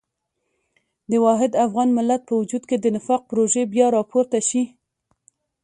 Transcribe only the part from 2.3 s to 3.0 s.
وجود کې د